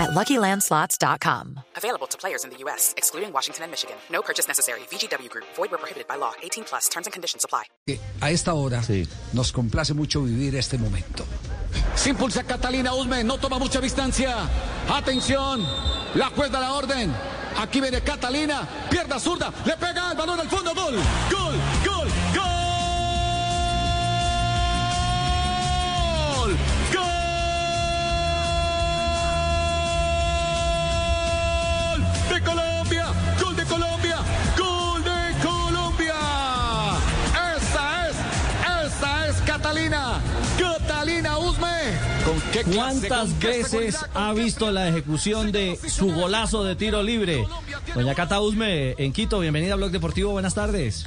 at 0.00 0.10
LuckyLandSlots.com. 0.10 1.60
Available 1.76 2.06
to 2.08 2.16
players 2.16 2.44
in 2.44 2.50
the 2.50 2.56
U.S., 2.64 2.94
excluding 2.96 3.32
Washington 3.32 3.64
and 3.64 3.70
Michigan. 3.70 3.96
No 4.10 4.22
purchase 4.22 4.48
necessary. 4.48 4.80
VGW 4.90 5.28
Group. 5.28 5.44
Void 5.56 5.70
where 5.70 5.78
prohibited 5.78 6.08
by 6.08 6.16
law. 6.16 6.32
18 6.42 6.64
plus. 6.64 6.88
Terms 6.88 7.06
and 7.06 7.12
conditions 7.12 7.44
apply. 7.44 7.64
A 8.22 8.30
esta 8.30 8.54
hora 8.54 8.80
nos 9.32 9.52
complace 9.52 9.94
mucho 9.94 10.22
vivir 10.22 10.54
este 10.56 10.78
momento. 10.78 11.24
Se 11.94 12.10
impulsa 12.10 12.44
Catalina 12.44 12.94
Usme, 12.94 13.24
no 13.24 13.38
toma 13.38 13.58
mucha 13.58 13.80
distancia. 13.80 14.34
Atención, 14.88 15.62
la 16.14 16.30
juez 16.30 16.50
da 16.50 16.60
la 16.60 16.72
orden. 16.74 17.14
Aquí 17.58 17.80
viene 17.80 18.00
Catalina, 18.00 18.66
pierda 18.88 19.18
zurda, 19.18 19.52
le 19.64 19.76
pega 19.76 20.12
el 20.12 20.16
balón 20.16 20.38
al 20.38 20.48
fondo, 20.48 20.72
gol, 20.72 20.94
gol, 20.94 21.54
¿Cuántas 42.74 43.38
veces 43.38 43.96
ha 44.14 44.32
visto 44.32 44.70
la 44.70 44.88
ejecución 44.88 45.52
de 45.52 45.78
su 45.88 46.12
golazo 46.12 46.64
de 46.64 46.74
tiro 46.74 47.02
libre? 47.02 47.46
Doña 47.94 48.14
Cata 48.14 48.40
Usme, 48.40 48.94
en 48.98 49.12
Quito, 49.12 49.38
bienvenida 49.38 49.74
a 49.74 49.76
Blog 49.76 49.90
Deportivo, 49.90 50.32
buenas 50.32 50.54
tardes. 50.54 51.04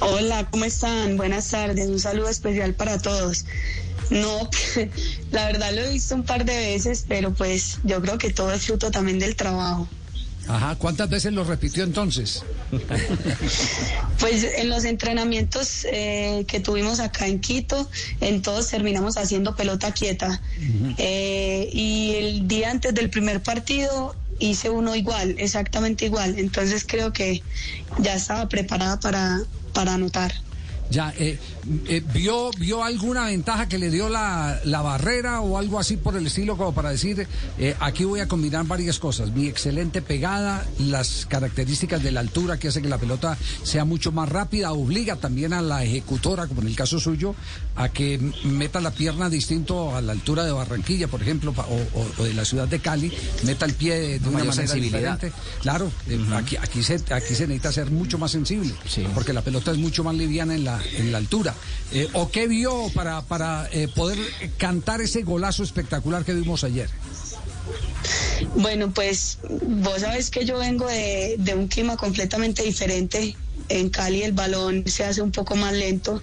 Hola, 0.00 0.46
¿cómo 0.50 0.64
están? 0.64 1.16
Buenas 1.16 1.50
tardes, 1.50 1.88
un 1.88 1.98
saludo 1.98 2.28
especial 2.28 2.74
para 2.74 2.98
todos. 2.98 3.46
No, 4.10 4.48
la 5.30 5.46
verdad 5.46 5.72
lo 5.72 5.82
he 5.82 5.92
visto 5.92 6.14
un 6.14 6.24
par 6.24 6.44
de 6.44 6.56
veces, 6.56 7.04
pero 7.08 7.32
pues 7.32 7.78
yo 7.84 8.00
creo 8.02 8.18
que 8.18 8.30
todo 8.30 8.52
es 8.52 8.66
fruto 8.66 8.90
también 8.90 9.18
del 9.18 9.34
trabajo. 9.34 9.88
Ajá, 10.48 10.76
¿cuántas 10.76 11.10
veces 11.10 11.32
lo 11.32 11.44
repitió 11.44 11.84
entonces? 11.84 12.42
Pues 14.18 14.44
en 14.44 14.68
los 14.68 14.84
entrenamientos 14.84 15.86
eh, 15.92 16.44
que 16.48 16.58
tuvimos 16.60 17.00
acá 17.00 17.26
en 17.26 17.38
Quito, 17.38 17.88
en 18.20 18.42
todos 18.42 18.68
terminamos 18.68 19.16
haciendo 19.16 19.54
pelota 19.54 19.92
quieta. 19.92 20.40
Eh, 20.96 21.68
y 21.72 22.14
el 22.16 22.48
día 22.48 22.70
antes 22.70 22.94
del 22.94 23.10
primer 23.10 23.42
partido 23.42 24.16
hice 24.38 24.70
uno 24.70 24.96
igual, 24.96 25.36
exactamente 25.38 26.06
igual. 26.06 26.38
Entonces 26.38 26.84
creo 26.86 27.12
que 27.12 27.42
ya 27.98 28.14
estaba 28.14 28.48
preparada 28.48 28.98
para, 28.98 29.40
para 29.72 29.94
anotar. 29.94 30.32
Ya, 30.90 31.12
eh, 31.18 31.38
eh, 31.86 32.02
¿vio, 32.14 32.50
¿vio 32.58 32.82
alguna 32.82 33.26
ventaja 33.26 33.68
que 33.68 33.76
le 33.78 33.90
dio 33.90 34.08
la, 34.08 34.58
la 34.64 34.80
barrera 34.80 35.42
o 35.42 35.58
algo 35.58 35.78
así 35.78 35.98
por 35.98 36.16
el 36.16 36.26
estilo 36.26 36.56
como 36.56 36.72
para 36.72 36.90
decir, 36.90 37.26
eh, 37.58 37.74
aquí 37.80 38.04
voy 38.04 38.20
a 38.20 38.28
combinar 38.28 38.64
varias 38.66 38.98
cosas, 38.98 39.30
mi 39.32 39.46
excelente 39.48 40.00
pegada, 40.00 40.66
las 40.78 41.26
características 41.26 42.02
de 42.02 42.10
la 42.10 42.20
altura 42.20 42.58
que 42.58 42.68
hace 42.68 42.80
que 42.80 42.88
la 42.88 42.96
pelota 42.96 43.36
sea 43.64 43.84
mucho 43.84 44.12
más 44.12 44.30
rápida, 44.30 44.72
obliga 44.72 45.16
también 45.16 45.52
a 45.52 45.60
la 45.60 45.84
ejecutora, 45.84 46.46
como 46.46 46.62
en 46.62 46.68
el 46.68 46.76
caso 46.76 46.98
suyo, 46.98 47.34
a 47.76 47.90
que 47.90 48.18
meta 48.44 48.80
la 48.80 48.90
pierna 48.90 49.28
distinto 49.28 49.94
a 49.94 50.00
la 50.00 50.12
altura 50.12 50.44
de 50.44 50.52
Barranquilla, 50.52 51.08
por 51.08 51.20
ejemplo, 51.20 51.52
o, 51.56 51.98
o- 52.00 52.08
o 52.16 52.24
de 52.24 52.32
la 52.32 52.44
ciudad 52.46 52.66
de 52.66 52.78
Cali, 52.80 53.12
meta 53.44 53.66
el 53.66 53.74
pie 53.74 54.18
de, 54.18 54.28
una 54.28 54.38
manera 54.38 54.52
sensibilidad. 54.54 55.12
diferente. 55.20 55.32
Claro, 55.60 55.90
eh, 56.08 56.18
aquí, 56.34 56.56
aquí, 56.56 56.82
se, 56.82 56.94
aquí 56.94 57.34
se 57.34 57.46
necesita 57.46 57.72
ser 57.72 57.90
mucho 57.90 58.16
más 58.18 58.30
sensible, 58.30 58.72
Sí. 58.88 59.04
porque 59.14 59.34
la 59.34 59.42
pelota 59.42 59.70
es 59.70 59.76
mucho 59.78 60.02
más 60.02 60.14
liviana 60.14 60.54
en 60.54 60.64
la, 60.64 60.77
en 60.96 61.12
la 61.12 61.18
altura. 61.18 61.54
Eh, 61.92 62.08
¿O 62.12 62.30
qué 62.30 62.48
vio 62.48 62.90
para, 62.94 63.22
para 63.22 63.68
eh, 63.72 63.88
poder 63.88 64.18
cantar 64.56 65.00
ese 65.00 65.22
golazo 65.22 65.62
espectacular 65.62 66.24
que 66.24 66.34
vimos 66.34 66.64
ayer? 66.64 66.88
Bueno, 68.56 68.92
pues 68.92 69.38
vos 69.66 70.00
sabes 70.00 70.30
que 70.30 70.44
yo 70.44 70.58
vengo 70.58 70.86
de, 70.86 71.36
de 71.38 71.54
un 71.54 71.68
clima 71.68 71.96
completamente 71.96 72.62
diferente. 72.62 73.36
En 73.68 73.90
Cali 73.90 74.22
el 74.22 74.32
balón 74.32 74.84
se 74.86 75.04
hace 75.04 75.20
un 75.20 75.32
poco 75.32 75.56
más 75.56 75.72
lento. 75.72 76.22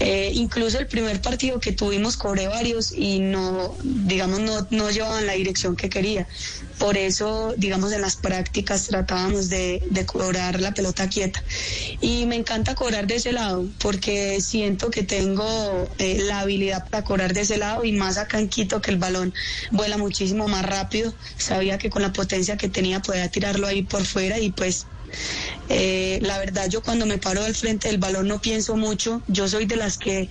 Eh, 0.00 0.30
incluso 0.34 0.78
el 0.78 0.86
primer 0.86 1.20
partido 1.20 1.58
que 1.58 1.72
tuvimos 1.72 2.16
cobré 2.16 2.46
varios 2.46 2.92
y 2.92 3.18
no, 3.18 3.76
digamos, 3.82 4.40
no, 4.40 4.66
no 4.70 4.90
llevaban 4.90 5.26
la 5.26 5.32
dirección 5.32 5.74
que 5.74 5.88
quería. 5.88 6.28
Por 6.78 6.96
eso, 6.96 7.54
digamos, 7.56 7.92
en 7.92 8.00
las 8.00 8.14
prácticas 8.14 8.86
tratábamos 8.86 9.48
de, 9.48 9.82
de 9.90 10.06
cobrar 10.06 10.60
la 10.60 10.72
pelota 10.72 11.08
quieta. 11.08 11.42
Y 12.00 12.26
me 12.26 12.36
encanta 12.36 12.76
cobrar 12.76 13.08
de 13.08 13.16
ese 13.16 13.32
lado 13.32 13.66
porque 13.78 14.40
siento 14.40 14.90
que 14.90 15.02
tengo 15.02 15.88
eh, 15.98 16.22
la 16.22 16.40
habilidad 16.40 16.88
para 16.88 17.02
cobrar 17.02 17.32
de 17.32 17.40
ese 17.40 17.56
lado 17.56 17.84
y 17.84 17.92
más 17.92 18.18
acá 18.18 18.38
en 18.38 18.48
Quito 18.48 18.80
que 18.80 18.92
el 18.92 18.98
balón 18.98 19.34
vuela 19.72 19.98
muchísimo 19.98 20.46
más 20.46 20.64
rápido. 20.64 21.12
Sabía 21.36 21.78
que 21.78 21.90
con 21.90 22.02
la 22.02 22.12
potencia 22.12 22.56
que 22.56 22.68
tenía 22.68 23.00
podía 23.00 23.28
tirarlo 23.28 23.66
ahí 23.66 23.82
por 23.82 24.04
fuera 24.04 24.38
y 24.38 24.52
pues 24.52 24.86
eh, 25.68 26.18
la 26.22 26.38
verdad, 26.38 26.68
yo 26.68 26.82
cuando 26.82 27.06
me 27.06 27.18
paro 27.18 27.44
al 27.44 27.54
frente 27.54 27.88
del 27.88 27.98
balón 27.98 28.28
no 28.28 28.40
pienso 28.40 28.76
mucho. 28.76 29.22
Yo 29.28 29.48
soy 29.48 29.66
de 29.66 29.76
las 29.76 29.98
que 29.98 30.28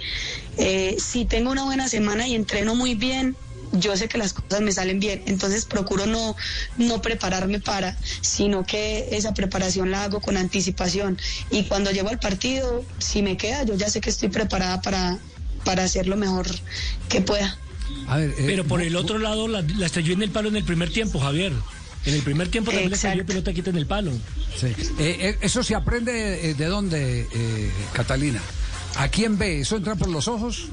eh, 0.58 0.98
si 1.00 1.26
tengo 1.26 1.52
una 1.52 1.64
buena 1.64 1.88
semana 1.88 2.28
y 2.28 2.36
entreno 2.36 2.76
muy 2.76 2.96
bien, 2.96 3.36
yo 3.74 3.96
sé 3.98 4.08
que 4.08 4.18
las 4.18 4.34
cosas 4.34 4.62
me 4.62 4.72
salen 4.72 5.00
bien. 5.00 5.24
Entonces 5.28 5.66
procuro 5.66 6.06
no, 6.06 6.36
no 6.78 7.02
prepararme 7.02 7.60
para, 7.60 7.98
sino 8.22 8.66
que 8.66 9.10
esa 9.12 9.34
preparación 9.34 9.92
la 9.92 10.04
hago 10.04 10.22
con 10.22 10.38
anticipación. 10.38 11.18
Y 11.52 11.64
cuando 11.64 11.92
llego 11.92 12.10
al 12.10 12.20
partido, 12.20 12.84
si 12.98 13.22
me 13.22 13.38
queda, 13.38 13.64
yo 13.64 13.76
ya 13.76 13.90
sé 13.90 14.02
que 14.02 14.10
estoy 14.10 14.30
preparada 14.30 14.82
para, 14.82 15.20
para 15.64 15.84
hacer 15.84 16.08
lo 16.08 16.18
mejor 16.18 16.48
que 17.10 17.22
pueda. 17.22 17.58
A 18.08 18.18
ver, 18.18 18.32
eh, 18.32 18.44
Pero 18.46 18.66
por 18.66 18.82
el 18.82 18.96
otro 18.96 19.18
lado, 19.20 19.48
la, 19.48 19.62
la 19.62 19.86
estrelló 19.86 20.14
en 20.14 20.24
el 20.24 20.32
palo 20.32 20.50
en 20.50 20.56
el 20.56 20.64
primer 20.64 20.90
tiempo, 20.92 21.20
Javier. 21.20 21.54
En 22.08 22.14
el 22.14 22.22
primer 22.24 22.48
tiempo 22.50 22.72
también 22.72 22.90
la 22.90 22.96
estrelló 22.96 23.16
Exacto. 23.22 23.34
pelota 23.34 23.54
quita 23.54 23.70
en 23.70 23.76
el 23.78 23.86
palo. 23.86 24.12
sí. 24.58 24.68
Eh, 24.68 24.76
eh, 25.00 25.38
¿Eso 25.42 25.62
se 25.62 25.76
aprende 25.76 26.50
eh, 26.50 26.54
de 26.54 26.66
dónde, 26.66 27.28
eh, 27.34 27.72
Catalina? 27.94 28.42
¿A 28.96 29.10
quién 29.10 29.38
ve? 29.38 29.60
¿Eso 29.60 29.76
entra 29.76 29.96
por 29.96 30.08
los 30.08 30.28
ojos? 30.30 30.70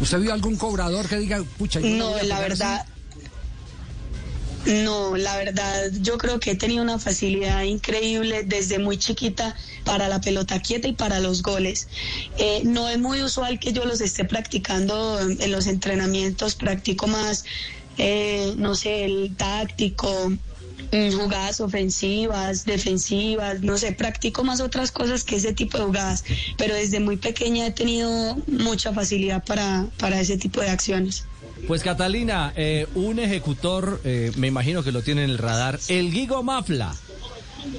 ¿Usted 0.00 0.18
vio 0.20 0.32
algún 0.34 0.56
cobrador 0.56 1.08
que 1.08 1.16
diga, 1.16 1.42
pucha, 1.58 1.80
yo 1.80 1.88
No, 1.88 2.14
a 2.14 2.22
la 2.24 2.40
verdad. 2.40 2.80
así"? 2.80 2.90
No, 4.66 5.14
la 5.16 5.36
verdad, 5.36 5.90
yo 6.00 6.16
creo 6.16 6.40
que 6.40 6.52
he 6.52 6.54
tenido 6.56 6.82
una 6.82 6.98
facilidad 6.98 7.62
increíble 7.64 8.44
desde 8.44 8.78
muy 8.78 8.96
chiquita 8.96 9.54
para 9.84 10.08
la 10.08 10.20
pelota 10.22 10.60
quieta 10.60 10.88
y 10.88 10.94
para 10.94 11.20
los 11.20 11.42
goles. 11.42 11.88
Eh, 12.38 12.62
no 12.64 12.88
es 12.88 12.98
muy 12.98 13.22
usual 13.22 13.58
que 13.58 13.72
yo 13.74 13.84
los 13.84 14.00
esté 14.00 14.24
practicando 14.24 15.20
en 15.20 15.52
los 15.52 15.66
entrenamientos, 15.66 16.54
practico 16.54 17.06
más, 17.06 17.44
eh, 17.98 18.54
no 18.56 18.74
sé, 18.74 19.04
el 19.04 19.34
táctico, 19.36 20.30
mm, 20.30 21.12
jugadas 21.12 21.60
ofensivas, 21.60 22.64
defensivas, 22.64 23.60
no 23.62 23.78
sé, 23.78 23.92
practico 23.92 24.44
más 24.44 24.60
otras 24.60 24.90
cosas 24.90 25.24
que 25.24 25.36
ese 25.36 25.52
tipo 25.52 25.78
de 25.78 25.84
jugadas, 25.84 26.24
pero 26.56 26.74
desde 26.74 27.00
muy 27.00 27.16
pequeña 27.16 27.66
he 27.66 27.70
tenido 27.72 28.36
mucha 28.46 28.92
facilidad 28.92 29.44
para, 29.44 29.86
para 29.98 30.20
ese 30.20 30.36
tipo 30.36 30.60
de 30.60 30.70
acciones. 30.70 31.24
Pues 31.66 31.82
Catalina, 31.82 32.52
eh, 32.56 32.86
un 32.94 33.18
ejecutor, 33.18 34.00
eh, 34.04 34.32
me 34.36 34.48
imagino 34.48 34.82
que 34.82 34.92
lo 34.92 35.02
tiene 35.02 35.24
en 35.24 35.30
el 35.30 35.38
radar, 35.38 35.80
el 35.88 36.12
Guigo 36.12 36.42
Mafla, 36.42 36.94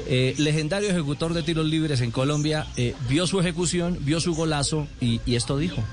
eh, 0.07 0.33
legendario 0.37 0.89
ejecutor 0.89 1.33
de 1.33 1.43
tiros 1.43 1.65
libres 1.65 2.01
en 2.01 2.11
Colombia, 2.11 2.67
eh, 2.77 2.95
vio 3.07 3.27
su 3.27 3.39
ejecución, 3.39 3.97
vio 4.01 4.19
su 4.19 4.33
golazo 4.35 4.87
y, 4.99 5.21
y 5.25 5.35
esto 5.35 5.57
dijo. 5.57 5.83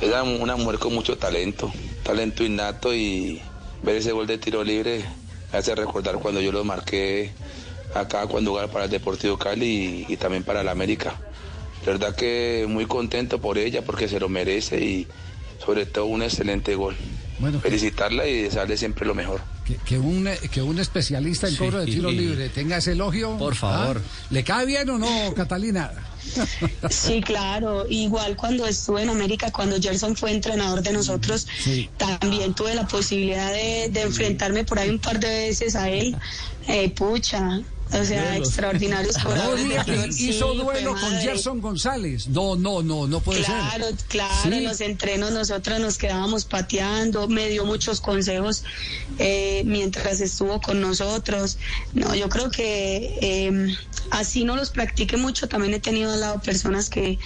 Era 0.00 0.22
una 0.22 0.56
mujer 0.56 0.78
con 0.78 0.94
mucho 0.94 1.18
talento, 1.18 1.72
talento 2.04 2.44
innato 2.44 2.94
y 2.94 3.42
ver 3.82 3.96
ese 3.96 4.12
gol 4.12 4.26
de 4.26 4.38
tiro 4.38 4.62
libre 4.64 5.04
me 5.52 5.58
hace 5.58 5.74
recordar 5.74 6.16
cuando 6.16 6.40
yo 6.40 6.52
lo 6.52 6.62
marqué 6.64 7.32
acá 7.94 8.26
cuando 8.26 8.50
jugaba 8.50 8.70
para 8.70 8.84
el 8.84 8.90
Deportivo 8.90 9.38
Cali 9.38 10.04
y, 10.08 10.12
y 10.12 10.16
también 10.16 10.44
para 10.44 10.60
el 10.60 10.68
América. 10.68 11.14
De 11.84 11.92
verdad 11.92 12.14
que 12.14 12.66
muy 12.68 12.86
contento 12.86 13.40
por 13.40 13.56
ella 13.58 13.82
porque 13.82 14.08
se 14.08 14.20
lo 14.20 14.28
merece 14.28 14.78
y 14.84 15.06
sobre 15.64 15.86
todo 15.86 16.04
un 16.06 16.22
excelente 16.22 16.74
gol. 16.74 16.94
Bueno, 17.38 17.60
que- 17.62 17.68
Felicitarla 17.70 18.26
y 18.26 18.42
desearle 18.42 18.76
siempre 18.76 19.06
lo 19.06 19.14
mejor. 19.14 19.40
Que, 19.68 19.76
que 19.84 19.98
un, 19.98 20.26
que 20.50 20.62
un 20.62 20.78
especialista 20.78 21.46
en 21.46 21.52
Sí. 21.52 21.58
cobro 21.58 21.80
de 21.80 21.86
tiro 21.86 22.10
libre 22.10 22.48
tenga 22.48 22.78
ese 22.78 22.92
elogio. 22.92 23.36
Por 23.36 23.54
favor. 23.54 24.00
¿ah? 24.02 24.26
¿Le 24.30 24.42
cae 24.42 24.64
bien 24.64 24.88
o 24.88 24.98
no, 24.98 25.34
Catalina? 25.34 25.92
Sí, 26.90 27.20
claro. 27.20 27.84
Igual 27.88 28.34
cuando 28.36 28.66
estuve 28.66 29.02
en 29.02 29.10
América, 29.10 29.50
cuando 29.52 29.78
Gerson 29.80 30.16
fue 30.16 30.32
entrenador 30.32 30.82
de 30.82 30.92
nosotros, 30.92 31.46
Sí. 31.62 31.90
también 31.98 32.54
tuve 32.54 32.74
la 32.74 32.86
posibilidad 32.88 33.52
de, 33.52 33.90
de 33.90 34.02
enfrentarme 34.02 34.64
por 34.64 34.78
ahí 34.78 34.88
un 34.88 34.98
par 34.98 35.20
de 35.20 35.28
veces 35.28 35.76
a 35.76 35.90
él. 35.90 36.16
Eh, 36.66 36.88
pucha, 36.90 37.60
O 37.92 38.04
sea, 38.04 38.36
extraordinarios 38.36 39.16
No 39.24 39.54
diga 39.54 39.84
que 39.84 40.08
hizo 40.08 40.52
Sí, 40.52 40.58
duelo 40.58 40.92
con 40.92 41.00
madre. 41.02 41.20
Gerson 41.22 41.60
González. 41.60 42.28
No, 42.28 42.54
no, 42.56 42.82
no, 42.82 43.06
no 43.06 43.20
puede 43.20 43.42
Claro, 43.42 43.86
ser. 43.86 43.94
claro, 44.08 44.34
Sí. 44.42 44.48
en 44.52 44.64
los 44.64 44.80
entrenos 44.80 45.32
nosotros 45.32 45.80
nos 45.80 45.96
quedábamos 45.98 46.44
pateando, 46.44 47.28
me 47.28 47.48
dio 47.48 47.64
muchos 47.64 48.00
consejos 48.00 48.64
eh, 49.18 49.62
mientras 49.64 50.20
estuvo 50.20 50.60
con 50.60 50.80
nosotros. 50.80 51.58
No, 51.94 52.14
yo 52.14 52.28
creo 52.28 52.50
que 52.50 53.18
eh, 53.22 53.76
así 54.10 54.44
no 54.44 54.56
los 54.56 54.70
practique 54.70 55.16
mucho, 55.16 55.48
también 55.48 55.74
he 55.74 55.80
tenido 55.80 56.12
al 56.12 56.20
lado 56.20 56.40
personas 56.40 56.90
que, 56.90 57.18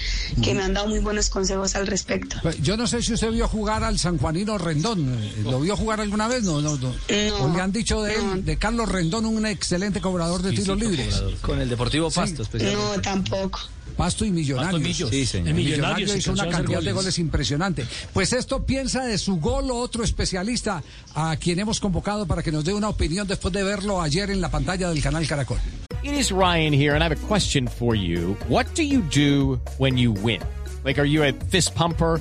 que 0.43 0.55
me 0.55 0.63
han 0.63 0.75
dado 0.75 0.89
muy 0.89 1.01
buenos 1.01 1.29
consejos 1.29 1.75
al 1.75 1.87
respecto. 1.87 2.37
Pues, 2.43 2.61
Yo 2.63 2.77
no 2.77 2.87
sé 2.87 3.03
si 3.03 3.15
usted 3.15 3.31
vio 3.31 3.49
jugar 3.49 3.83
al 3.85 3.99
San 3.99 4.19
Juanino 4.19 4.59
Rendón. 4.59 5.19
¿Lo 5.45 5.61
vio 5.61 5.77
jugar 5.77 6.01
alguna 6.01 6.29
vez? 6.29 6.45
No, 6.45 6.61
no, 6.61 6.77
no. 6.77 6.93
No, 6.93 7.45
¿O 7.45 7.55
le 7.55 7.61
han 7.61 7.73
dicho 7.73 8.03
de 8.03 8.17
no. 8.17 8.35
él, 8.35 8.45
de 8.45 8.57
Carlos 8.59 8.89
Rendón, 8.89 9.27
un 9.27 9.47
excelente 9.47 10.01
cobrador 10.01 10.43
de 10.43 10.52
tiros 10.55 10.79
libres? 10.79 11.23
Con 11.41 11.61
el 11.61 11.69
Deportivo 11.69 12.11
Pasto, 12.11 12.43
especialmente. 12.43 12.97
No, 12.97 13.03
tampoco. 13.03 13.61
Pasto 13.97 14.25
y 14.25 14.31
Millonarios. 14.31 14.73
Pasto 14.73 14.79
y 14.79 14.89
Millos. 14.89 15.11
Sí, 15.11 15.37
El 15.39 15.55
Millonarios 15.55 15.57
Millonario 15.57 16.17
hizo 16.17 16.33
una 16.33 16.45
de 16.45 16.51
cantidad 16.51 16.79
de 16.79 16.85
goles. 16.85 16.95
goles 16.95 17.19
impresionante. 17.19 17.87
Pues 18.13 18.33
esto 18.33 18.65
piensa 18.65 19.05
de 19.05 19.19
su 19.19 19.37
gol 19.37 19.71
o 19.71 19.77
otro 19.77 20.03
especialista 20.03 20.83
a 21.15 21.37
quien 21.37 21.59
hemos 21.59 21.79
convocado 21.81 22.27
para 22.27 22.43
que 22.43 22.51
nos 22.53 22.65
dé 22.65 22.73
una 22.73 22.89
opinión 22.89 23.27
después 23.27 23.53
de 23.53 23.63
verlo 23.63 24.01
ayer 24.01 24.31
en 24.31 24.41
la 24.41 24.51
pantalla 24.51 24.89
del 24.89 25.03
canal 25.03 25.27
Caracol. 25.27 25.59
It 26.03 26.15
is 26.15 26.33
Ryan 26.33 26.73
here, 26.73 26.95
and 26.95 27.03
I 27.03 27.05
have 27.05 27.13
a 27.13 27.29
question 27.29 27.69
for 27.69 27.95
you. 27.95 28.37
What 28.49 28.67
do 28.75 28.83
you 28.83 29.03
do 29.03 29.61
when 29.79 29.97
you 29.97 30.13
win? 30.13 30.41
Like, 30.85 30.99
are 31.01 31.07
you 31.07 31.23
a 31.23 31.33
fist 31.51 31.75
pumper? 31.77 32.21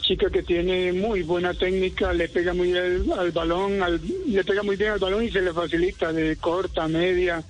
chica 0.00 0.30
que 0.30 0.42
tiene 0.42 0.92
muy 0.92 1.22
buena 1.22 1.52
técnica, 1.54 2.12
le 2.12 2.28
pega 2.28 2.52
muy 2.54 2.72
bien 2.72 2.84
al, 3.12 3.18
al 3.18 3.30
balón, 3.32 3.82
al- 3.82 4.00
le 4.26 4.44
pega 4.44 4.62
muy 4.62 4.76
bien 4.76 4.92
al 4.92 4.98
balón 4.98 5.24
y 5.24 5.30
se 5.30 5.40
le 5.40 5.52
facilita 5.52 6.12
de 6.12 6.36
corta, 6.36 6.88
media 6.88 7.42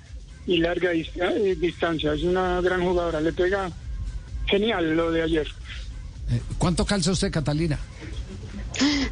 y 0.47 0.59
larga 0.59 0.93
eh, 0.93 1.56
distancia. 1.59 2.12
Es 2.15 2.23
una 2.23 2.61
gran 2.61 2.83
jugadora, 2.83 3.21
le 3.21 3.33
pega 3.33 3.71
genial 4.47 4.97
lo 4.97 5.11
de 5.12 5.23
ayer. 5.23 5.47
Eh, 6.31 6.41
¿Cuánto 6.59 6.85
calza 6.85 7.11
usted, 7.12 7.31
Catalina? 7.31 7.79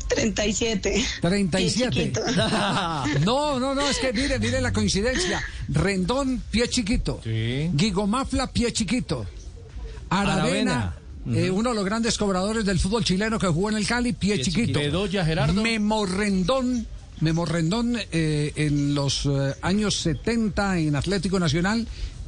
37. 0.09 1.05
37. 1.21 1.91
Pie 1.91 1.91
chiquito. 2.03 2.21
No, 3.25 3.61
no, 3.61 3.75
no, 3.75 3.89
es 3.89 3.99
que 3.99 4.13
mire, 4.13 4.39
mire 4.39 4.61
la 4.61 4.73
coincidencia. 4.73 5.41
Rendón, 5.69 6.43
pie 6.51 6.69
chiquito. 6.69 7.21
Guigomafla, 7.25 8.49
pie 8.53 8.73
chiquito. 8.73 9.27
Aravena, 10.09 10.43
Aravena. 10.43 10.95
Eh, 11.33 11.51
uno 11.51 11.71
de 11.71 11.75
los 11.77 11.85
grandes 11.85 12.17
cobradores 12.17 12.65
del 12.65 12.79
fútbol 12.79 13.05
chileno 13.05 13.39
que 13.39 13.47
jugó 13.49 13.71
en 13.71 13.77
el 13.77 13.87
Cali, 13.87 14.13
pie, 14.13 14.41
chiquito. 14.41 14.79
Bedoya, 14.79 15.25
Gerardo. 15.25 15.63
Memo 15.63 16.07
Rendón, 16.07 16.87
Memo 17.21 17.45
Rendón 17.45 17.97
eh, 18.13 18.53
en 18.57 18.95
los 18.95 19.27
eh, 19.27 19.55
años 19.63 19.97
70 19.97 20.79
en 20.79 20.97
Atlético 20.97 21.39
Nacional, 21.39 21.87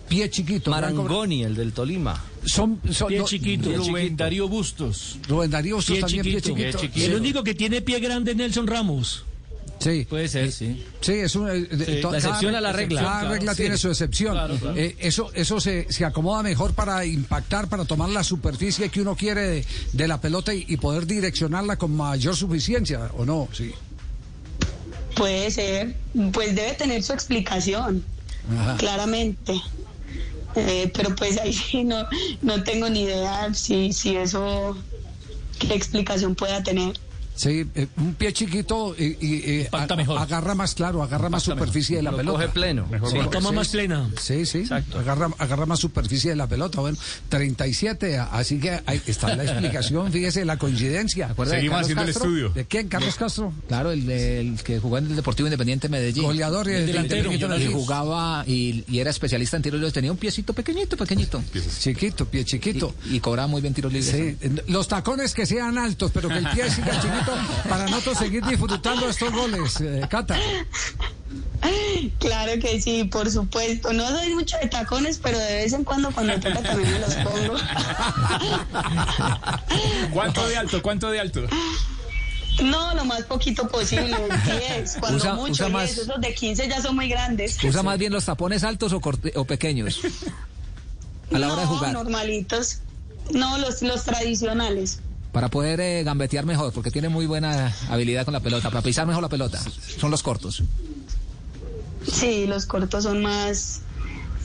pie 0.08 0.28
chiquito. 0.30 0.70
Marangoni, 0.70 1.42
el 1.44 1.54
del 1.54 1.72
Tolima. 1.72 2.22
Son, 2.44 2.80
son- 2.90 3.08
Pie 3.08 3.18
no, 3.18 3.24
chiquito. 3.24 3.70
Rubén 3.70 3.86
Rubén 3.88 4.16
Darío 4.16 4.48
Bustos. 4.48 5.18
Rubén 5.28 5.50
Darío 5.50 5.76
Bustos 5.76 5.94
Pie 5.94 6.00
también 6.00 6.24
chiquito. 6.24 6.54
pie 6.54 6.74
chiquito. 6.74 7.06
El 7.06 7.14
único 7.14 7.42
que 7.42 7.54
tiene 7.54 7.80
pie 7.80 8.00
grande 8.00 8.32
es 8.32 8.36
Nelson 8.36 8.66
Ramos. 8.66 9.24
Sí. 9.82 10.06
Puede 10.08 10.28
ser, 10.28 10.52
sí. 10.52 10.84
Sí, 11.00 11.12
es 11.12 11.34
una, 11.36 11.54
eh, 11.54 11.66
Sí, 11.70 12.00
to- 12.00 12.10
la 12.12 12.18
excepción 12.18 12.52
cada- 12.52 12.58
a 12.58 12.60
la 12.60 12.72
regla. 12.72 13.00
Cada 13.02 13.20
Claro, 13.20 13.34
regla 13.34 13.54
sí. 13.54 13.62
tiene 13.62 13.76
su 13.76 13.88
excepción. 13.88 14.32
Claro, 14.34 14.56
claro. 14.56 14.76
Eh, 14.76 14.96
eso 15.00 15.30
eso 15.34 15.60
se, 15.60 15.86
se 15.92 16.04
acomoda 16.04 16.42
mejor 16.42 16.74
para 16.74 17.04
impactar, 17.04 17.68
para 17.68 17.84
tomar 17.84 18.08
la 18.10 18.22
superficie 18.24 18.88
que 18.88 19.00
uno 19.00 19.16
quiere 19.16 19.42
de, 19.42 19.64
de 19.92 20.08
la 20.08 20.20
pelota 20.20 20.54
y, 20.54 20.64
y 20.68 20.76
poder 20.76 21.06
direccionarla 21.06 21.76
con 21.76 21.96
mayor 21.96 22.36
suficiencia, 22.36 23.10
¿o 23.16 23.24
no? 23.24 23.48
Sí. 23.52 23.72
Puede 25.16 25.50
ser, 25.50 25.94
pues 26.32 26.54
debe 26.54 26.72
tener 26.74 27.02
su 27.02 27.12
explicación, 27.12 28.02
Ajá. 28.58 28.76
claramente. 28.78 29.60
Eh, 30.54 30.90
pero 30.94 31.14
pues 31.16 31.38
ahí 31.38 31.52
sí 31.52 31.82
no, 31.84 32.06
no 32.42 32.62
tengo 32.62 32.88
ni 32.90 33.02
idea 33.04 33.52
si, 33.54 33.92
si 33.92 34.16
eso, 34.16 34.76
qué 35.58 35.74
explicación 35.74 36.34
pueda 36.34 36.62
tener. 36.62 36.92
Sí, 37.34 37.64
eh, 37.74 37.86
un 37.96 38.14
pie 38.14 38.32
chiquito 38.32 38.94
y, 38.98 39.16
y, 39.20 39.42
eh, 39.62 39.70
mejor. 39.96 40.18
agarra 40.18 40.54
más 40.54 40.74
claro, 40.74 41.02
agarra 41.02 41.28
más 41.30 41.42
superficie 41.42 41.96
de 41.96 42.02
la 42.02 42.10
Lo 42.10 42.16
pelota. 42.18 42.38
coge 42.38 42.48
pleno. 42.50 42.86
Sí, 43.10 43.16
La 43.18 43.30
toma 43.30 43.50
sí. 43.50 43.54
más 43.56 43.68
plena. 43.68 44.10
Sí, 44.20 44.46
sí, 44.46 44.64
agarra, 44.98 45.30
agarra 45.38 45.66
más 45.66 45.78
superficie 45.80 46.30
de 46.30 46.36
la 46.36 46.46
pelota. 46.46 46.80
Bueno, 46.80 46.98
37, 47.28 48.18
así 48.18 48.58
que 48.58 48.80
ahí 48.86 49.00
está 49.06 49.34
la 49.34 49.44
explicación, 49.44 50.12
fíjese 50.12 50.44
la 50.44 50.58
coincidencia. 50.58 51.34
Seguimos 51.46 51.80
haciendo 51.80 52.02
el 52.02 52.08
estudio. 52.10 52.48
¿De 52.50 52.64
quién? 52.66 52.88
¿Carlos 52.88 53.16
Castro? 53.16 53.52
Claro, 53.68 53.90
el, 53.92 54.08
el 54.10 54.62
que 54.62 54.78
jugó 54.78 54.98
en 54.98 55.06
el 55.06 55.16
Deportivo 55.16 55.46
Independiente 55.46 55.88
Medellín. 55.88 56.24
Goleador 56.24 56.68
y 56.68 56.74
el 56.74 56.86
delantero. 56.86 57.30
delantero. 57.30 57.58
Y 57.58 57.72
jugaba 57.72 58.44
y, 58.46 58.84
y 58.88 58.98
era 58.98 59.10
especialista 59.10 59.56
en 59.56 59.62
tiros 59.62 59.80
libres. 59.80 59.92
Tenía 59.94 60.12
un 60.12 60.18
piecito 60.18 60.52
pequeñito, 60.52 60.96
pequeñito. 60.96 61.42
Chiquito, 61.78 62.26
pie 62.26 62.44
chiquito. 62.44 62.94
Y, 63.10 63.16
y 63.16 63.20
cobraba 63.20 63.48
muy 63.48 63.60
bien 63.62 63.74
tiros 63.74 63.92
libres. 63.92 64.10
Sí, 64.10 64.36
eh, 64.46 64.62
los 64.68 64.86
tacones 64.88 65.34
que 65.34 65.46
sean 65.46 65.78
altos, 65.78 66.10
pero 66.12 66.28
que 66.28 66.38
el 66.38 66.48
pie 66.50 66.70
siga 66.70 67.00
chiquito 67.00 67.21
para 67.68 67.84
nosotros 67.86 68.18
seguir 68.18 68.44
disfrutando 68.44 69.08
estos 69.08 69.32
goles, 69.32 69.80
eh, 69.80 70.06
Cata. 70.08 70.36
Claro 72.18 72.52
que 72.60 72.80
sí, 72.80 73.04
por 73.04 73.30
supuesto. 73.30 73.92
No 73.92 74.08
soy 74.10 74.34
mucho 74.34 74.56
de 74.60 74.68
tacones, 74.68 75.18
pero 75.22 75.38
de 75.38 75.54
vez 75.54 75.72
en 75.72 75.84
cuando 75.84 76.10
cuando 76.10 76.34
toca 76.40 76.60
también 76.62 76.92
me 76.92 76.98
los 76.98 77.14
pongo. 77.14 77.54
¿Cuánto 80.12 80.46
de 80.48 80.56
alto? 80.56 80.82
¿Cuánto 80.82 81.10
de 81.10 81.20
alto? 81.20 81.42
No, 82.62 82.94
lo 82.94 83.04
más 83.04 83.22
poquito 83.22 83.66
posible, 83.68 84.16
10, 84.44 84.96
cuando 85.00 85.18
Usa- 85.18 85.34
mucho, 85.34 85.52
usa 85.52 85.66
10, 85.66 85.72
más- 85.72 85.90
esos 85.90 86.20
de 86.20 86.34
15 86.34 86.68
ya 86.68 86.82
son 86.82 86.96
muy 86.96 87.08
grandes. 87.08 87.62
¿Usa 87.64 87.82
más 87.82 87.98
bien 87.98 88.12
los 88.12 88.24
tapones 88.26 88.62
altos 88.64 88.92
o, 88.92 89.00
corte- 89.00 89.32
o 89.36 89.44
pequeños? 89.44 90.00
A 91.32 91.38
la 91.38 91.46
hora 91.52 91.62
de 91.62 91.66
No, 91.66 91.74
jugar. 91.76 91.92
normalitos. 91.94 92.78
No, 93.30 93.56
los, 93.58 93.80
los 93.82 94.04
tradicionales. 94.04 95.00
Para 95.32 95.48
poder 95.48 95.80
eh, 95.80 96.02
gambetear 96.04 96.44
mejor, 96.44 96.72
porque 96.72 96.90
tiene 96.90 97.08
muy 97.08 97.26
buena 97.26 97.74
habilidad 97.88 98.24
con 98.24 98.34
la 98.34 98.40
pelota. 98.40 98.68
Para 98.70 98.82
pisar 98.82 99.06
mejor 99.06 99.22
la 99.22 99.30
pelota. 99.30 99.60
Son 99.98 100.10
los 100.10 100.22
cortos. 100.22 100.62
Sí, 102.10 102.46
los 102.46 102.66
cortos 102.66 103.04
son 103.04 103.22
más... 103.22 103.80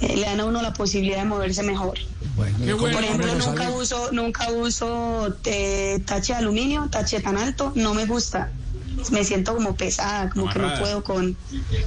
eh, 0.02 0.16
le 0.16 0.22
dan 0.22 0.40
a 0.40 0.46
uno 0.46 0.62
la 0.62 0.74
posibilidad 0.74 1.18
de 1.18 1.26
moverse 1.26 1.62
mejor. 1.64 1.98
Bueno, 2.36 2.78
Por 2.78 3.04
ejemplo, 3.04 3.34
nunca 3.36 3.70
uso, 3.72 4.12
nunca 4.12 4.50
uso 4.52 5.36
eh, 5.44 6.00
tache 6.06 6.34
de 6.34 6.40
aluminio, 6.40 6.88
tache 6.90 7.20
tan 7.20 7.38
alto, 7.38 7.74
no 7.76 7.94
me 7.94 8.06
gusta. 8.06 8.52
Me 9.12 9.24
siento 9.24 9.56
como 9.56 9.76
pesada, 9.76 10.30
como 10.30 10.50
que 10.50 10.60
no 10.60 10.74
puedo 10.80 11.04
con... 11.04 11.36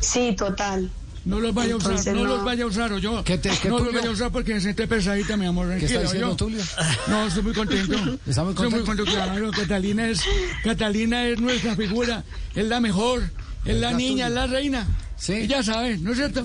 Sí, 0.00 0.34
total. 0.36 0.90
No 1.30 1.40
los 1.40 1.54
vaya 1.54 1.74
a 1.74 1.76
usar, 1.76 1.90
Entonces, 1.92 2.14
no, 2.14 2.22
no. 2.24 2.28
los 2.36 2.44
vaya 2.44 2.64
a 2.64 2.66
usar, 2.66 2.92
o 2.92 2.98
yo. 2.98 3.24
¿Qué 3.24 3.38
te- 3.38 3.50
qué 3.50 3.68
no 3.68 3.78
los 3.78 3.92
vaya 3.94 4.08
a 4.08 4.12
usar 4.12 4.30
porque 4.32 4.54
me 4.54 4.60
siente 4.60 4.86
pesadita, 4.86 5.36
mi 5.36 5.46
amor. 5.46 5.68
¿Qué 5.78 5.86
está 5.86 6.02
diciendo. 6.02 6.36
Tulio? 6.36 6.60
No, 7.08 7.26
estoy 7.26 7.42
muy 7.42 7.52
contento. 7.54 7.94
¿Está 8.26 8.42
muy 8.44 8.50
Estoy 8.52 8.70
muy 8.70 8.80
contento? 8.80 9.04
contento, 9.04 9.04
claro. 9.12 9.50
Catalina 9.52 10.08
es, 10.08 10.20
Catalina 10.64 11.24
es 11.26 11.40
nuestra 11.40 11.74
figura, 11.76 12.24
es 12.54 12.66
la 12.66 12.80
mejor, 12.80 13.22
es 13.64 13.74
la 13.76 13.88
¿Verdad, 13.88 13.96
niña, 13.96 14.26
es 14.28 14.32
la 14.34 14.46
reina. 14.46 14.86
Sí. 15.20 15.34
Y 15.34 15.46
ya 15.46 15.62
sabes, 15.62 16.00
¿no 16.00 16.12
es 16.12 16.16
cierto? 16.16 16.42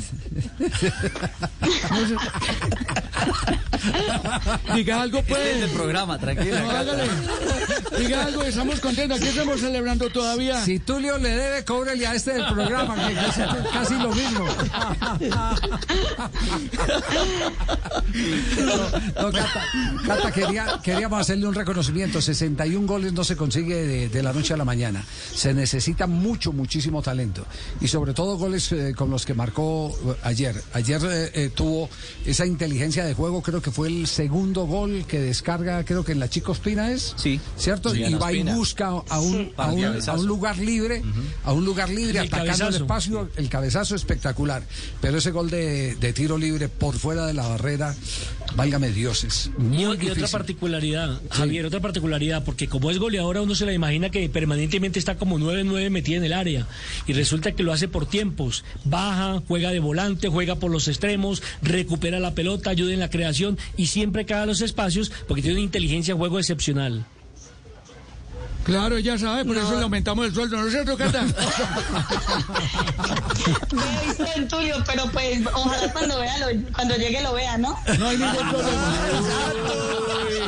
No. 4.67 4.75
Diga 4.75 5.01
algo, 5.01 5.20
Este 5.20 5.34
es 5.34 5.55
el 5.55 5.60
pues. 5.62 5.72
programa, 5.72 6.17
tranquilo. 6.20 6.60
No, 6.60 6.70
hágale. 6.72 7.03
Diga 7.98 8.25
algo, 8.25 8.44
estamos 8.44 8.79
contentos. 8.79 9.17
Aquí 9.20 9.29
estamos 9.29 9.60
celebrando 9.60 10.10
todavía. 10.10 10.63
Si 10.65 10.79
Tulio 10.79 11.17
le 11.17 11.29
debe, 11.29 11.63
cóbrele 11.65 12.05
a 12.08 12.15
este 12.15 12.34
del 12.34 12.46
programa, 12.48 12.96
que 13.08 13.13
casi, 13.13 13.41
casi 13.72 13.94
lo 13.96 14.10
mismo. 14.13 14.46
No, 18.65 19.22
no, 19.22 19.32
Cata, 19.32 19.63
Cata, 20.05 20.32
quería, 20.32 20.79
queríamos 20.84 21.22
hacerle 21.22 21.48
un 21.48 21.53
reconocimiento. 21.53 22.22
61 22.22 22.88
goles 22.88 23.13
no 23.13 23.24
se 23.24 23.36
consigue 23.36 23.75
de, 23.86 24.10
de 24.10 24.24
la 24.24 24.34
noche 24.34 24.53
a 24.53 24.58
la 24.58 24.65
mañana. 24.65 25.03
Se 25.34 25.53
necesita 25.53 26.08
mucho, 26.08 26.51
muchísimo 26.51 27.01
talento. 27.01 27.46
Y 27.82 27.88
sobre 27.88 28.13
todo 28.13 28.38
goles 28.38 28.65
goles 28.70 28.90
eh, 28.90 28.94
con 28.96 29.10
los 29.10 29.26
que 29.26 29.34
marcó 29.34 29.90
eh, 29.90 30.16
ayer. 30.24 30.56
Ayer 30.74 31.02
eh, 31.04 31.32
eh, 31.34 31.50
tuvo 31.54 31.90
esa 32.26 32.46
inteligencia 32.46 33.06
de 33.06 33.14
juego, 33.14 33.42
creo 33.42 33.62
que 33.62 33.72
fue 33.72 33.88
el 33.88 34.08
segundo 34.08 34.66
gol 34.66 35.06
que 35.08 35.20
descarga, 35.20 35.84
creo 35.84 36.04
que 36.04 36.14
en 36.14 36.20
la 36.20 36.30
Chica 36.30 36.52
Ospina 36.52 36.92
es. 36.92 37.14
Sí. 37.18 37.40
¿Cierto? 37.58 37.92
Sí, 37.92 38.04
y 38.04 38.14
va 38.16 38.32
y 38.32 38.44
busca 38.44 38.88
a 38.88 39.20
un, 39.20 39.52
a 39.58 39.72
un, 39.72 39.82
Cabezazo. 39.82 40.12
a 40.12 40.20
un 40.20 40.26
lugar 40.28 40.58
libre, 40.58 41.02
a 41.44 41.54
un 41.54 41.66
lugar 41.66 41.90
libre, 41.90 42.20
El 42.20 42.28
atacando 42.28 42.68
el 42.68 42.76
espacio, 42.76 43.30
el 43.36 43.50
cabezazo 43.50 43.96
espectacular. 43.96 44.64
Pero 45.02 45.18
ese 45.18 45.32
gol 45.32 45.50
de, 45.50 45.96
de 45.96 46.14
tiro 46.14 46.38
libre 46.38 46.70
por 46.70 46.96
fuera 46.96 47.26
de 47.26 47.34
la 47.34 47.48
barrera, 47.48 47.96
válgame 48.56 48.92
dioses. 48.92 49.52
Muy 49.58 49.78
Y, 49.78 50.06
y 50.06 50.10
otra 50.10 50.28
particularidad, 50.28 51.22
Javier, 51.30 51.66
otra 51.66 51.80
particularidad, 51.80 52.44
porque 52.44 52.68
como 52.68 52.92
es 52.92 53.00
goleadora 53.00 53.42
uno 53.42 53.56
se 53.56 53.66
la 53.66 53.74
imagina 53.74 54.10
que 54.10 54.28
permanentemente 54.30 55.00
está 55.00 55.16
como 55.18 55.40
9-9 55.40 55.90
metida 55.90 56.18
en 56.18 56.24
el 56.24 56.34
área 56.34 56.68
y 57.08 57.14
resulta 57.14 57.52
que 57.52 57.64
lo 57.64 57.74
hace 57.74 57.88
por 57.88 58.06
tiempos. 58.06 58.55
Baja, 58.84 59.42
juega 59.48 59.72
de 59.72 59.80
volante, 59.80 60.30
juega 60.30 60.56
por 60.56 60.72
los 60.72 60.88
extremos, 60.88 61.42
recupera 61.62 62.20
la 62.20 62.34
pelota, 62.36 62.70
ayuda 62.70 62.94
en 62.94 63.00
la 63.00 63.10
creación 63.10 63.58
y 63.76 63.88
siempre 63.88 64.26
cae 64.26 64.44
a 64.44 64.46
los 64.46 64.62
espacios 64.62 65.12
porque 65.28 65.42
tiene 65.42 65.56
una 65.58 65.66
inteligencia 65.66 66.14
de 66.14 66.18
juego 66.20 66.40
excepcional. 66.40 67.06
Claro, 68.64 68.98
ya 68.98 69.16
sabe, 69.20 69.46
por 69.46 69.56
eso 69.58 69.76
le 69.76 69.84
aumentamos 69.84 70.26
el 70.26 70.34
sueldo, 70.34 70.58
¿no 70.58 70.66
es 70.66 70.72
cierto, 70.74 70.98
Cata? 70.98 71.24
Veo 73.72 74.10
usted, 74.12 74.48
Tulio, 74.50 74.76
pero 74.88 75.06
pues 75.12 75.40
ojalá 75.54 75.94
cuando 75.94 76.20
vea 76.20 76.38
lo- 76.40 76.72
cuando 76.74 76.96
llegue 76.96 77.22
lo 77.22 77.34
vea, 77.34 77.58
¿no? 77.60 77.78
No 78.00 78.08
hay 78.08 78.18
ningún 78.18 78.50
problema. 78.50 78.96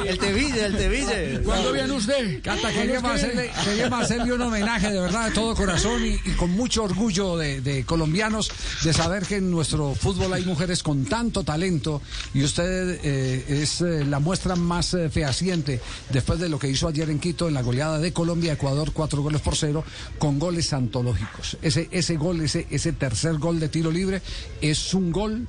El 0.05 0.17
Teville, 0.17 0.65
el 0.65 0.77
Teville. 0.77 1.41
¿Cuándo 1.43 1.71
viene 1.71 1.91
usted? 1.93 2.41
Cata, 2.41 2.71
queríamos 2.71 3.11
hacerle, 3.11 3.51
queríamos 3.63 4.01
hacerle 4.03 4.33
un 4.33 4.41
homenaje 4.41 4.91
de 4.91 4.99
verdad 4.99 5.29
de 5.29 5.31
todo 5.35 5.55
corazón 5.55 6.03
y, 6.05 6.13
y 6.29 6.33
con 6.35 6.51
mucho 6.51 6.83
orgullo 6.83 7.37
de, 7.37 7.61
de 7.61 7.83
colombianos 7.83 8.49
de 8.83 8.93
saber 8.93 9.25
que 9.25 9.37
en 9.37 9.51
nuestro 9.51 9.95
fútbol 9.95 10.33
hay 10.33 10.45
mujeres 10.45 10.83
con 10.83 11.05
tanto 11.05 11.43
talento 11.43 12.01
y 12.33 12.43
usted 12.43 12.99
eh, 13.03 13.61
es 13.61 13.81
eh, 13.81 14.05
la 14.05 14.19
muestra 14.19 14.55
más 14.55 14.93
eh, 14.93 15.09
fehaciente 15.09 15.81
después 16.09 16.39
de 16.39 16.49
lo 16.49 16.59
que 16.59 16.69
hizo 16.69 16.87
ayer 16.87 17.09
en 17.09 17.19
Quito 17.19 17.47
en 17.47 17.53
la 17.53 17.61
goleada 17.61 17.99
de 17.99 18.13
Colombia 18.13 18.53
Ecuador 18.53 18.91
cuatro 18.93 19.21
goles 19.21 19.41
por 19.41 19.55
cero 19.55 19.83
con 20.17 20.39
goles 20.39 20.73
antológicos. 20.73 21.57
Ese 21.61 21.87
ese 21.91 22.15
gol 22.15 22.41
ese 22.41 22.67
ese 22.69 22.93
tercer 22.93 23.37
gol 23.37 23.59
de 23.59 23.69
tiro 23.69 23.91
libre 23.91 24.21
es 24.61 24.93
un 24.93 25.11
gol 25.11 25.47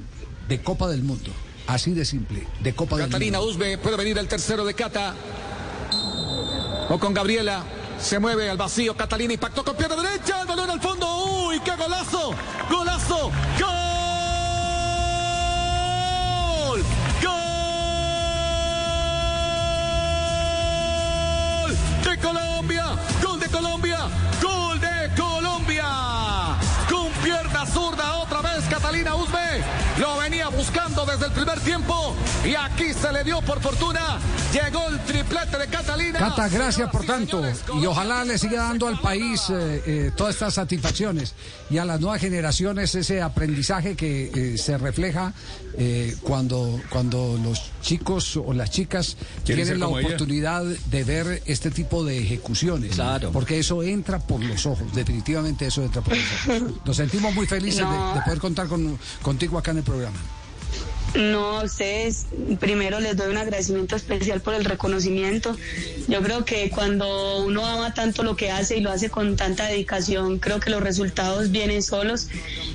de 0.48 0.62
Copa 0.62 0.88
del 0.88 1.02
Mundo. 1.02 1.30
Así 1.68 1.92
de 1.92 2.06
simple, 2.06 2.46
de 2.60 2.74
Copa 2.74 2.96
Catalina 2.96 3.36
del 3.36 3.46
Mundo. 3.46 3.62
Usbe, 3.62 3.76
puede 3.76 3.98
venir 3.98 4.16
el 4.16 4.26
tercero 4.26 4.64
de 4.64 4.72
Cata. 4.72 5.14
O 6.88 6.98
con 6.98 7.12
Gabriela. 7.12 7.62
Se 8.00 8.18
mueve 8.18 8.48
al 8.48 8.56
vacío. 8.56 8.96
Catalina 8.96 9.34
impactó 9.34 9.62
con 9.62 9.76
pierna 9.76 9.96
derecha. 9.96 10.40
El 10.40 10.46
balón 10.46 10.70
al 10.70 10.80
fondo. 10.80 11.06
¡Uy, 11.46 11.60
qué 11.60 11.72
golazo! 11.76 12.34
¡Golazo! 12.70 13.30
¡Gol! 13.60 13.87
Buscando 30.58 31.06
desde 31.06 31.26
el 31.26 31.32
primer 31.32 31.60
tiempo. 31.60 32.14
Y 32.44 32.54
aquí 32.56 32.92
se 32.92 33.12
le 33.12 33.22
dio 33.22 33.40
por 33.42 33.60
fortuna. 33.60 34.18
Llegó 34.52 34.88
el 34.88 34.98
triplete 35.04 35.56
de 35.56 35.66
Catalina. 35.68 36.18
Cata, 36.18 36.48
gracias 36.48 36.90
por 36.90 37.04
tanto. 37.06 37.42
Y 37.80 37.86
ojalá 37.86 38.24
le 38.24 38.36
siga 38.38 38.64
dando 38.64 38.88
al 38.88 39.00
país 39.00 39.42
eh, 39.50 39.82
eh, 39.86 40.10
todas 40.16 40.34
estas 40.34 40.54
satisfacciones 40.54 41.34
y 41.70 41.78
a 41.78 41.84
las 41.84 42.00
nuevas 42.00 42.20
generaciones 42.20 42.94
ese 42.96 43.22
aprendizaje 43.22 43.94
que 43.94 44.32
eh, 44.54 44.58
se 44.58 44.76
refleja 44.78 45.32
eh, 45.76 46.16
cuando, 46.22 46.80
cuando 46.90 47.38
los 47.42 47.70
chicos 47.82 48.36
o 48.36 48.52
las 48.52 48.70
chicas 48.70 49.16
tienen 49.44 49.78
la 49.78 49.86
como 49.86 49.98
ella. 50.00 50.08
oportunidad 50.08 50.64
de 50.64 51.04
ver 51.04 51.42
este 51.46 51.70
tipo 51.70 52.04
de 52.04 52.18
ejecuciones. 52.18 52.96
Claro. 52.96 53.30
Porque 53.30 53.60
eso 53.60 53.82
entra 53.84 54.18
por 54.18 54.42
los 54.42 54.66
ojos, 54.66 54.92
definitivamente 54.92 55.66
eso 55.66 55.84
entra 55.84 56.02
por 56.02 56.16
los 56.16 56.24
ojos. 56.48 56.72
Nos 56.84 56.96
sentimos 56.96 57.32
muy 57.34 57.46
felices 57.46 57.78
de- 57.80 57.84
No. 57.84 58.14
de, 58.14 58.20
poder 58.22 58.38
contar 58.40 58.66
con, 58.66 58.98
contigo 59.22 59.56
acá 59.58 59.70
en 59.70 59.78
el 59.78 59.84
programa. 59.84 60.18
No, 61.18 61.58
a 61.58 61.64
ustedes 61.64 62.26
primero 62.60 63.00
les 63.00 63.16
doy 63.16 63.28
un 63.30 63.38
agradecimiento 63.38 63.96
especial 63.96 64.40
por 64.40 64.54
el 64.54 64.64
reconocimiento. 64.64 65.56
Yo 66.06 66.22
creo 66.22 66.44
que 66.44 66.70
cuando 66.70 67.38
uno 67.44 67.66
ama 67.66 67.92
tanto 67.92 68.22
lo 68.22 68.36
que 68.36 68.52
hace 68.52 68.76
y 68.76 68.80
lo 68.80 68.92
hace 68.92 69.10
con 69.10 69.34
tanta 69.34 69.66
dedicación, 69.66 70.38
creo 70.38 70.60
que 70.60 70.70
los 70.70 70.80
resultados 70.80 71.50
vienen 71.50 71.82
solos. 71.82 72.28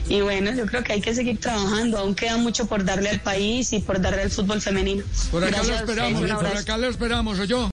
Y 0.10 0.20
bueno, 0.20 0.54
yo 0.54 0.66
creo 0.66 0.84
que 0.84 0.92
hay 0.92 1.02
que 1.02 1.16
seguir 1.16 1.40
trabajando. 1.40 1.98
Aún 1.98 2.16
queda 2.16 2.36
mucho 2.36 2.66
por 2.66 2.84
darle 2.84 3.10
al 3.10 3.22
país 3.22 3.72
y 3.72 3.80
por 3.80 4.02
darle 4.02 4.24
al 4.24 4.30
fútbol 4.30 4.62
femenino. 4.62 5.06
Por 5.32 5.42
acá 5.42 5.60
lo 5.60 5.64
Gracias 5.64 5.80
esperamos. 5.82 6.22
Por 6.22 6.48
acá 6.48 6.78
lo 6.78 6.88
esperamos, 6.90 7.40
¿o 7.40 7.46
yo? 7.46 7.73